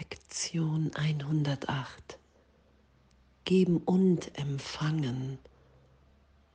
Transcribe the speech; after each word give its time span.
Lektion 0.00 0.90
108. 0.94 2.18
Geben 3.44 3.76
und 3.76 4.36
empfangen 4.38 5.38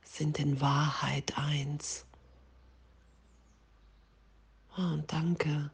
sind 0.02 0.40
in 0.40 0.60
Wahrheit 0.60 1.38
eins. 1.38 2.06
Oh, 4.76 4.82
und 4.82 5.12
danke. 5.12 5.70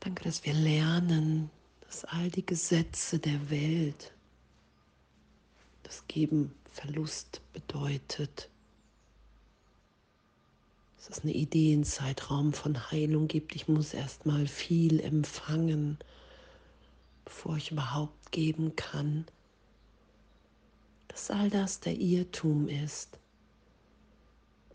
Danke, 0.00 0.24
dass 0.24 0.44
wir 0.44 0.54
lernen, 0.54 1.50
dass 1.82 2.04
all 2.04 2.30
die 2.30 2.44
Gesetze 2.44 3.20
der 3.20 3.48
Welt, 3.48 4.12
das 5.84 6.04
Geben 6.08 6.52
Verlust 6.72 7.42
bedeutet, 7.52 8.50
dass 11.08 11.18
es 11.18 11.24
eine 11.24 11.34
Ideenzeitraum 11.34 12.52
von 12.52 12.92
Heilung 12.92 13.26
gibt. 13.26 13.56
Ich 13.56 13.66
muss 13.66 13.92
erst 13.92 14.24
mal 14.24 14.46
viel 14.46 15.00
empfangen, 15.00 15.98
bevor 17.24 17.56
ich 17.56 17.72
überhaupt 17.72 18.30
geben 18.30 18.76
kann. 18.76 19.24
Dass 21.08 21.30
all 21.30 21.50
das 21.50 21.80
der 21.80 21.98
Irrtum 21.98 22.68
ist, 22.68 23.18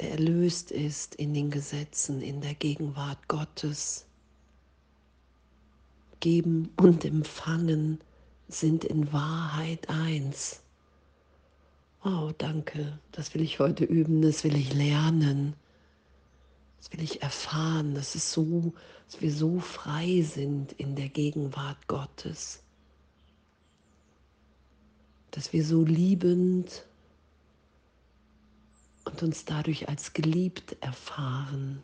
der 0.02 0.12
erlöst 0.12 0.71
ist 0.71 1.16
in 1.16 1.34
den 1.34 1.49
Gesetzen, 1.49 2.21
in 2.21 2.41
der 2.41 2.55
Gegenwart 2.55 3.30
Gottes. 3.30 4.05
Geben 6.20 6.71
und 6.76 7.05
Empfangen 7.05 8.02
sind 8.49 8.84
in 8.84 9.13
Wahrheit 9.13 9.88
eins. 9.90 10.62
Oh, 12.04 12.32
danke, 12.38 12.99
das 13.13 13.34
will 13.34 13.41
ich 13.41 13.59
heute 13.59 13.85
üben, 13.85 14.21
das 14.21 14.44
will 14.44 14.55
ich 14.55 14.73
lernen. 14.73 15.55
Das 16.77 16.91
will 16.91 17.02
ich 17.02 17.22
erfahren, 17.22 17.95
dass, 17.95 18.16
es 18.16 18.31
so, 18.31 18.73
dass 19.05 19.22
wir 19.22 19.31
so 19.31 19.59
frei 19.59 20.22
sind 20.22 20.73
in 20.73 20.95
der 20.95 21.09
Gegenwart 21.09 21.88
Gottes. 21.88 22.62
Dass 25.32 25.54
wir 25.54 25.65
so 25.65 25.84
liebend 25.84 26.85
und 29.05 29.24
uns 29.24 29.46
dadurch 29.46 29.90
als 29.90 30.13
geliebt 30.13 30.77
erfahren. 30.82 31.82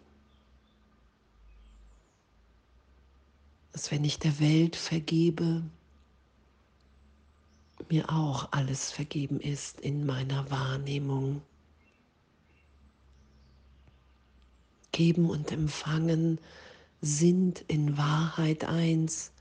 Dass 3.72 3.92
wenn 3.92 4.04
ich 4.04 4.20
der 4.20 4.40
Welt 4.40 4.76
vergebe, 4.76 5.64
mir 7.90 8.10
auch 8.10 8.52
alles 8.52 8.92
vergeben 8.92 9.40
ist 9.40 9.80
in 9.82 10.06
meiner 10.06 10.50
Wahrnehmung. 10.50 11.42
Geben 14.94 15.30
und 15.30 15.52
Empfangen 15.52 16.40
sind 17.02 17.66
in 17.68 17.98
Wahrheit 17.98 18.64
eins. 18.64 19.32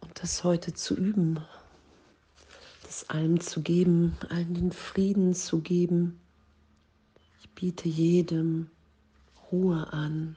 Und 0.00 0.22
das 0.22 0.44
heute 0.44 0.74
zu 0.74 0.94
üben, 0.94 1.40
das 2.82 3.08
allen 3.08 3.40
zu 3.40 3.62
geben, 3.62 4.18
allen 4.28 4.52
den 4.52 4.72
Frieden 4.72 5.32
zu 5.32 5.60
geben. 5.60 6.20
Ich 7.40 7.48
biete 7.50 7.88
jedem 7.88 8.68
Ruhe 9.50 9.90
an. 9.92 10.36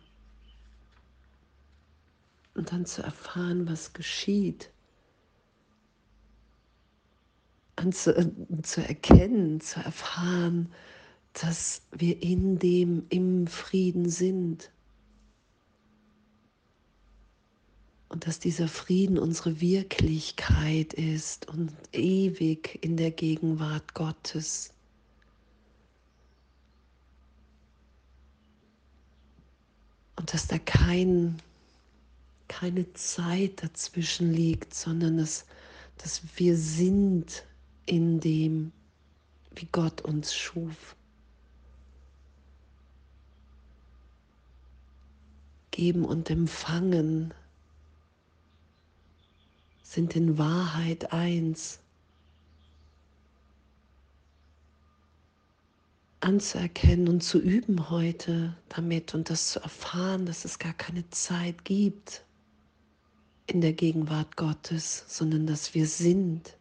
Und 2.54 2.72
dann 2.72 2.86
zu 2.86 3.02
erfahren, 3.02 3.68
was 3.68 3.92
geschieht. 3.92 4.70
An 7.76 7.92
zu, 7.92 8.16
äh, 8.16 8.32
zu 8.62 8.82
erkennen, 8.88 9.60
zu 9.60 9.80
erfahren, 9.80 10.72
dass 11.42 11.82
wir 11.92 12.22
in 12.24 12.60
dem 12.60 13.06
im 13.10 13.48
Frieden 13.48 14.10
sind. 14.10 14.72
Und 18.08 18.26
dass 18.26 18.40
dieser 18.40 18.70
Frieden 18.70 19.18
unsere 19.18 19.60
Wirklichkeit 19.60 20.94
ist 20.94 21.50
und 21.50 21.74
ewig 21.92 22.80
in 22.82 22.96
der 22.96 23.12
Gegenwart 23.12 23.94
Gottes. 23.94 24.72
Und 30.16 30.34
dass 30.34 30.48
da 30.48 30.58
kein, 30.58 31.42
keine 32.48 32.94
Zeit 32.94 33.62
dazwischen 33.62 34.32
liegt, 34.32 34.74
sondern 34.74 35.18
dass, 35.18 35.46
dass 35.98 36.22
wir 36.38 36.56
sind 36.56 37.44
in 37.86 38.22
dem, 38.22 38.72
wie 39.54 39.68
Gott 39.74 40.00
uns 40.02 40.34
schuf. 40.34 40.96
Geben 45.76 46.06
und 46.06 46.30
Empfangen 46.30 47.34
sind 49.84 50.16
in 50.16 50.38
Wahrheit 50.38 51.12
eins. 51.12 51.82
Anzuerkennen 56.22 57.10
und 57.10 57.24
zu 57.24 57.42
üben 57.42 57.90
heute 57.90 58.56
damit 58.70 59.14
und 59.16 59.30
das 59.30 59.50
zu 59.50 59.60
erfahren, 59.60 60.26
dass 60.26 60.46
es 60.46 60.60
gar 60.60 60.72
keine 60.72 61.10
Zeit 61.10 61.66
gibt 61.66 62.24
in 63.46 63.60
der 63.60 63.74
Gegenwart 63.74 64.38
Gottes, 64.38 65.04
sondern 65.10 65.46
dass 65.46 65.74
wir 65.74 65.88
sind 65.88 66.56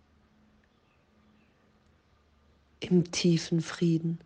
im 2.80 3.12
tiefen 3.12 3.60
Frieden. 3.60 4.18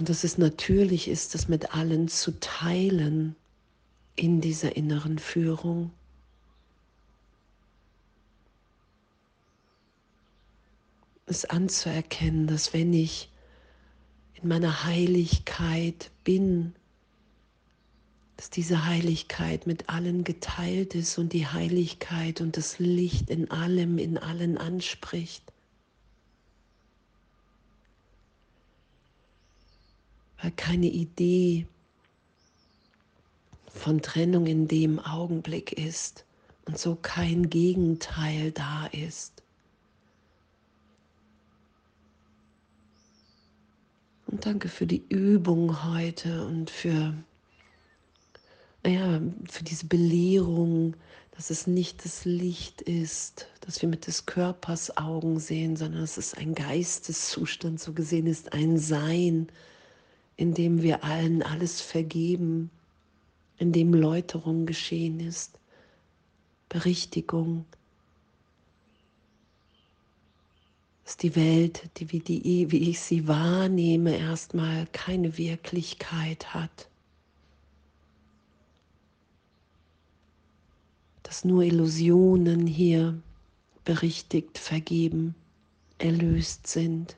Und 0.00 0.08
dass 0.08 0.24
es 0.24 0.38
natürlich 0.38 1.08
ist, 1.08 1.34
das 1.34 1.46
mit 1.46 1.74
allen 1.74 2.08
zu 2.08 2.40
teilen 2.40 3.36
in 4.16 4.40
dieser 4.40 4.74
inneren 4.74 5.18
Führung. 5.18 5.90
Es 11.26 11.44
anzuerkennen, 11.44 12.46
dass 12.46 12.72
wenn 12.72 12.94
ich 12.94 13.30
in 14.40 14.48
meiner 14.48 14.84
Heiligkeit 14.84 16.10
bin, 16.24 16.74
dass 18.38 18.48
diese 18.48 18.86
Heiligkeit 18.86 19.66
mit 19.66 19.90
allen 19.90 20.24
geteilt 20.24 20.94
ist 20.94 21.18
und 21.18 21.34
die 21.34 21.46
Heiligkeit 21.46 22.40
und 22.40 22.56
das 22.56 22.78
Licht 22.78 23.28
in 23.28 23.50
allem, 23.50 23.98
in 23.98 24.16
allen 24.16 24.56
anspricht. 24.56 25.52
Weil 30.42 30.52
keine 30.52 30.86
Idee 30.86 31.66
von 33.66 34.02
Trennung 34.02 34.46
in 34.46 34.68
dem 34.68 34.98
Augenblick 34.98 35.72
ist 35.72 36.24
und 36.66 36.78
so 36.78 36.96
kein 36.96 37.50
Gegenteil 37.50 38.52
da 38.52 38.86
ist. 38.86 39.42
Und 44.26 44.46
danke 44.46 44.68
für 44.68 44.86
die 44.86 45.02
Übung 45.08 45.84
heute 45.84 46.46
und 46.46 46.70
für, 46.70 47.14
ja, 48.86 49.20
für 49.48 49.64
diese 49.64 49.86
Belehrung, 49.86 50.94
dass 51.32 51.50
es 51.50 51.66
nicht 51.66 52.04
das 52.04 52.24
Licht 52.24 52.80
ist, 52.82 53.48
dass 53.62 53.82
wir 53.82 53.88
mit 53.88 54.06
des 54.06 54.26
Körpers 54.26 54.96
Augen 54.96 55.40
sehen, 55.40 55.76
sondern 55.76 56.02
dass 56.02 56.16
es 56.16 56.34
ein 56.34 56.54
Geisteszustand 56.54 57.80
so 57.80 57.92
gesehen 57.92 58.26
ist, 58.26 58.52
ein 58.52 58.78
Sein, 58.78 59.48
in 60.40 60.54
wir 60.82 61.04
allen 61.04 61.42
alles 61.42 61.82
vergeben, 61.82 62.70
in 63.58 63.72
dem 63.72 63.92
Läuterung 63.92 64.64
geschehen 64.64 65.20
ist, 65.20 65.58
Berichtigung, 66.70 67.66
dass 71.04 71.18
die 71.18 71.36
Welt, 71.36 71.90
die 71.98 72.10
wie, 72.10 72.20
die, 72.20 72.70
wie 72.70 72.88
ich 72.88 73.00
sie 73.00 73.28
wahrnehme, 73.28 74.16
erstmal 74.16 74.86
keine 74.92 75.36
Wirklichkeit 75.36 76.54
hat. 76.54 76.88
Dass 81.22 81.44
nur 81.44 81.64
Illusionen 81.64 82.66
hier 82.66 83.20
berichtigt, 83.84 84.56
vergeben, 84.56 85.34
erlöst 85.98 86.66
sind. 86.66 87.16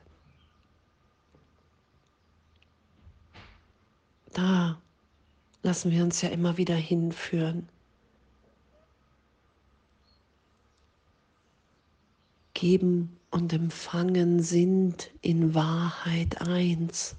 Da 4.32 4.80
lassen 5.62 5.90
wir 5.90 6.02
uns 6.02 6.22
ja 6.22 6.30
immer 6.30 6.56
wieder 6.56 6.74
hinführen. 6.74 7.68
Geben 12.54 13.18
und 13.30 13.52
Empfangen 13.52 14.40
sind 14.40 15.10
in 15.20 15.54
Wahrheit 15.54 16.40
eins. 16.40 17.16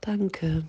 Danke. 0.00 0.64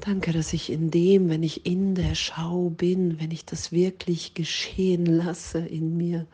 Danke, 0.00 0.32
dass 0.32 0.52
ich 0.52 0.70
in 0.70 0.90
dem, 0.90 1.28
wenn 1.30 1.42
ich 1.42 1.64
in 1.64 1.94
der 1.94 2.14
Schau 2.14 2.70
bin, 2.70 3.18
wenn 3.20 3.30
ich 3.30 3.44
das 3.44 3.72
wirklich 3.72 4.34
geschehen 4.34 5.06
lasse 5.06 5.58
in 5.58 5.96
mir, 5.96 6.26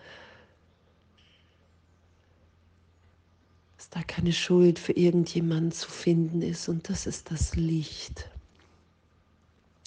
dass 3.76 3.90
da 3.90 4.02
keine 4.02 4.32
Schuld 4.32 4.78
für 4.78 4.92
irgendjemanden 4.92 5.72
zu 5.72 5.88
finden 5.88 6.42
ist 6.42 6.68
und 6.68 6.88
das 6.88 7.06
ist 7.06 7.30
das 7.30 7.54
Licht. 7.54 8.28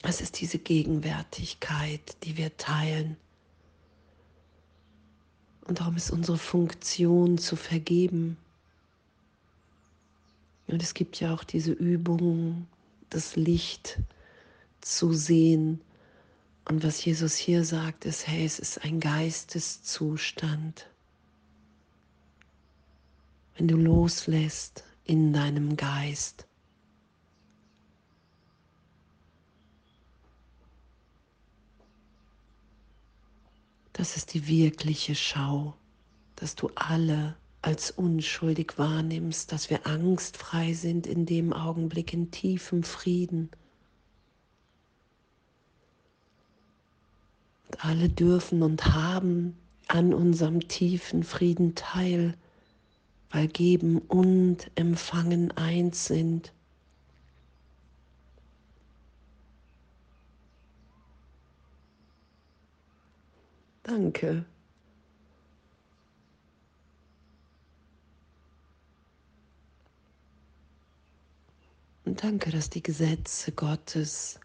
Es 0.03 0.21
ist 0.21 0.39
diese 0.39 0.59
Gegenwärtigkeit, 0.59 2.15
die 2.23 2.37
wir 2.37 2.55
teilen. 2.55 3.17
Und 5.65 5.81
darum 5.81 5.97
ist 5.97 6.11
unsere 6.11 6.37
Funktion 6.37 7.37
zu 7.37 7.57
vergeben. 7.57 8.37
Und 10.67 10.81
es 10.81 10.93
gibt 10.93 11.19
ja 11.19 11.33
auch 11.33 11.43
diese 11.43 11.73
Übung, 11.73 12.67
das 13.09 13.35
Licht 13.35 13.99
zu 14.81 15.13
sehen. 15.13 15.81
Und 16.65 16.83
was 16.83 17.03
Jesus 17.03 17.35
hier 17.35 17.63
sagt, 17.63 18.05
ist, 18.05 18.27
hey, 18.27 18.45
es 18.45 18.59
ist 18.59 18.83
ein 18.83 18.99
Geisteszustand. 18.99 20.89
Wenn 23.55 23.67
du 23.67 23.77
loslässt 23.77 24.83
in 25.05 25.33
deinem 25.33 25.77
Geist. 25.77 26.45
Das 33.93 34.15
ist 34.15 34.35
die 34.35 34.45
wirkliche 34.47 35.15
Schau, 35.15 35.75
dass 36.35 36.55
du 36.55 36.69
alle 36.75 37.35
als 37.61 37.91
unschuldig 37.91 38.77
wahrnimmst, 38.77 39.51
dass 39.51 39.69
wir 39.69 39.85
angstfrei 39.87 40.73
sind 40.73 41.07
in 41.07 41.25
dem 41.25 41.53
Augenblick 41.53 42.13
in 42.13 42.31
tiefem 42.31 42.83
Frieden. 42.83 43.49
Und 47.67 47.83
alle 47.83 48.09
dürfen 48.09 48.63
und 48.63 48.85
haben 48.85 49.57
an 49.87 50.13
unserem 50.13 50.67
tiefen 50.67 51.23
Frieden 51.23 51.75
teil, 51.75 52.35
weil 53.29 53.47
Geben 53.47 53.99
und 53.99 54.71
Empfangen 54.75 55.51
eins 55.51 56.05
sind. 56.05 56.53
Danke. 63.83 64.45
Danke, 72.17 72.49
dass 72.49 72.71
die 72.71 72.81
Gesetze 72.81 73.51
Gottes 73.51 74.39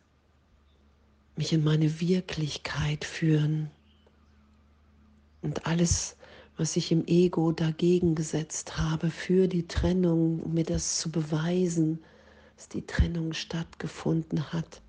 mich 1.37 1.55
in 1.55 1.65
meine 1.65 2.01
Wirklichkeit 2.01 3.03
führen. 3.03 3.71
Und 5.41 5.65
alles, 5.65 6.17
was 6.59 6.77
ich 6.77 6.93
im 6.93 7.07
Ego 7.07 7.51
dagegen 7.51 8.15
gesetzt 8.15 8.77
habe 8.77 9.09
für 9.09 9.49
die 9.49 9.67
Trennung, 9.67 10.41
um 10.41 10.53
mir 10.53 10.65
das 10.65 10.99
zu 10.99 11.11
beweisen, 11.11 12.05
dass 12.57 12.69
die 12.69 12.87
Trennung 12.87 13.33
stattgefunden 13.33 14.53
hat, 14.53 14.83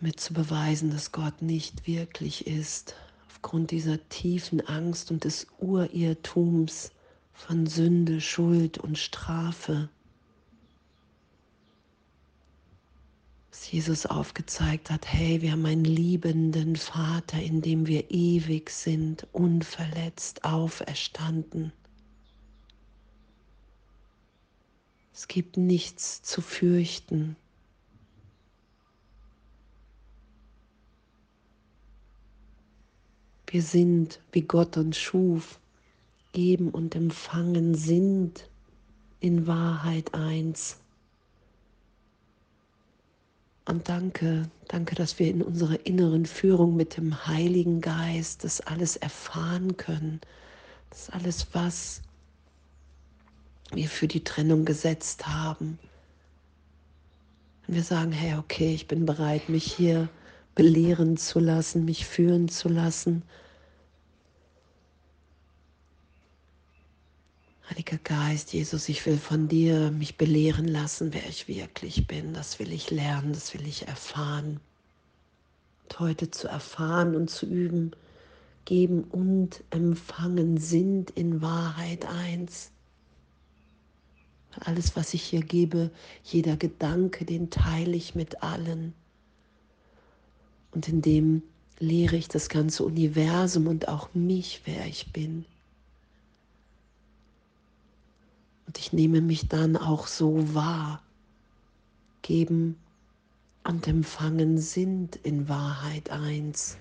um 0.00 0.08
mir 0.08 0.16
zu 0.16 0.34
beweisen, 0.34 0.90
dass 0.90 1.12
Gott 1.12 1.42
nicht 1.42 1.86
wirklich 1.86 2.48
ist, 2.48 2.96
aufgrund 3.28 3.70
dieser 3.70 4.08
tiefen 4.08 4.66
Angst 4.66 5.12
und 5.12 5.22
des 5.22 5.46
Urirrtums, 5.60 6.90
von 7.38 7.66
Sünde, 7.66 8.20
Schuld 8.20 8.78
und 8.78 8.98
Strafe. 8.98 9.88
Dass 13.50 13.70
Jesus 13.70 14.06
aufgezeigt 14.06 14.90
hat, 14.90 15.10
hey, 15.10 15.40
wir 15.40 15.52
haben 15.52 15.64
einen 15.64 15.84
liebenden 15.84 16.76
Vater, 16.76 17.40
in 17.40 17.62
dem 17.62 17.86
wir 17.86 18.10
ewig 18.10 18.70
sind, 18.70 19.26
unverletzt, 19.32 20.44
auferstanden. 20.44 21.72
Es 25.14 25.28
gibt 25.28 25.56
nichts 25.56 26.22
zu 26.22 26.42
fürchten. 26.42 27.36
Wir 33.46 33.62
sind, 33.62 34.20
wie 34.32 34.42
Gott 34.42 34.76
uns 34.76 34.98
schuf. 34.98 35.60
Geben 36.32 36.70
und 36.70 36.94
Empfangen 36.94 37.74
sind 37.74 38.48
in 39.20 39.46
Wahrheit 39.46 40.14
eins. 40.14 40.78
Und 43.64 43.88
danke, 43.88 44.48
danke, 44.68 44.94
dass 44.94 45.18
wir 45.18 45.28
in 45.28 45.42
unserer 45.42 45.84
inneren 45.84 46.26
Führung 46.26 46.76
mit 46.76 46.96
dem 46.96 47.26
Heiligen 47.26 47.80
Geist 47.80 48.44
das 48.44 48.60
alles 48.60 48.96
erfahren 48.96 49.76
können. 49.76 50.20
Das 50.90 51.10
alles, 51.10 51.48
was 51.52 52.00
wir 53.72 53.88
für 53.88 54.08
die 54.08 54.24
Trennung 54.24 54.64
gesetzt 54.64 55.26
haben. 55.26 55.78
Wenn 57.66 57.76
wir 57.76 57.82
sagen, 57.82 58.12
hey, 58.12 58.38
okay, 58.38 58.74
ich 58.74 58.86
bin 58.88 59.04
bereit, 59.04 59.50
mich 59.50 59.70
hier 59.70 60.08
belehren 60.54 61.18
zu 61.18 61.38
lassen, 61.38 61.84
mich 61.84 62.06
führen 62.06 62.48
zu 62.48 62.68
lassen 62.68 63.22
Heiliger 67.70 67.98
Geist, 67.98 68.54
Jesus, 68.54 68.88
ich 68.88 69.04
will 69.04 69.18
von 69.18 69.46
dir 69.46 69.90
mich 69.90 70.16
belehren 70.16 70.66
lassen, 70.66 71.12
wer 71.12 71.28
ich 71.28 71.48
wirklich 71.48 72.06
bin. 72.06 72.32
Das 72.32 72.58
will 72.58 72.72
ich 72.72 72.90
lernen, 72.90 73.34
das 73.34 73.52
will 73.52 73.66
ich 73.66 73.86
erfahren. 73.86 74.60
Und 75.82 76.00
heute 76.00 76.30
zu 76.30 76.48
erfahren 76.48 77.14
und 77.14 77.28
zu 77.28 77.44
üben, 77.44 77.90
geben 78.64 79.04
und 79.04 79.64
empfangen 79.68 80.56
sind 80.56 81.10
in 81.10 81.42
Wahrheit 81.42 82.06
eins. 82.06 82.70
Alles, 84.60 84.96
was 84.96 85.12
ich 85.12 85.22
hier 85.22 85.42
gebe, 85.42 85.90
jeder 86.24 86.56
Gedanke, 86.56 87.26
den 87.26 87.50
teile 87.50 87.96
ich 87.96 88.14
mit 88.14 88.42
allen. 88.42 88.94
Und 90.70 90.88
in 90.88 91.02
dem 91.02 91.42
lehre 91.78 92.16
ich 92.16 92.28
das 92.28 92.48
ganze 92.48 92.82
Universum 92.84 93.66
und 93.66 93.88
auch 93.88 94.14
mich, 94.14 94.62
wer 94.64 94.86
ich 94.86 95.12
bin. 95.12 95.44
Und 98.68 98.78
ich 98.78 98.92
nehme 98.92 99.22
mich 99.22 99.48
dann 99.48 99.78
auch 99.78 100.06
so 100.06 100.54
wahr. 100.54 101.02
Geben 102.20 102.76
und 103.64 103.88
empfangen 103.88 104.58
sind 104.58 105.16
in 105.16 105.48
Wahrheit 105.48 106.10
eins. 106.10 106.76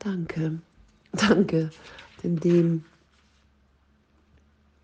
Danke, 0.00 0.60
danke, 1.12 1.70
denn 2.24 2.34
dem 2.40 2.84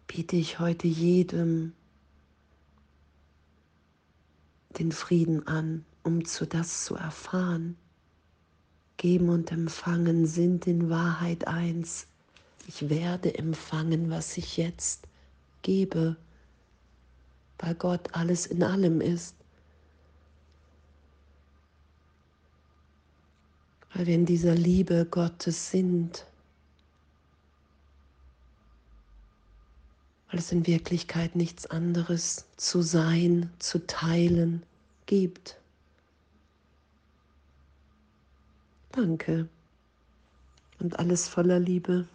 biete 0.06 0.36
ich 0.36 0.60
heute 0.60 0.86
jedem 0.86 1.72
den 4.78 4.92
Frieden 4.92 5.48
an, 5.48 5.84
um 6.04 6.24
zu 6.24 6.46
das 6.46 6.84
zu 6.84 6.94
erfahren. 6.94 7.76
Geben 8.98 9.30
und 9.30 9.50
empfangen 9.50 10.26
sind 10.26 10.68
in 10.68 10.88
Wahrheit 10.88 11.48
eins. 11.48 12.06
Ich 12.66 12.88
werde 12.88 13.38
empfangen, 13.38 14.10
was 14.10 14.36
ich 14.36 14.56
jetzt 14.56 15.06
gebe, 15.62 16.16
weil 17.58 17.74
Gott 17.74 18.12
alles 18.12 18.46
in 18.46 18.62
allem 18.62 19.00
ist. 19.00 19.36
Weil 23.94 24.06
wir 24.06 24.14
in 24.16 24.26
dieser 24.26 24.54
Liebe 24.54 25.06
Gottes 25.06 25.70
sind. 25.70 26.26
Weil 30.28 30.40
es 30.40 30.50
in 30.50 30.66
Wirklichkeit 30.66 31.36
nichts 31.36 31.66
anderes 31.66 32.46
zu 32.56 32.82
sein, 32.82 33.50
zu 33.60 33.86
teilen 33.86 34.64
gibt. 35.06 35.56
Danke 38.90 39.48
und 40.80 40.98
alles 40.98 41.28
voller 41.28 41.60
Liebe. 41.60 42.08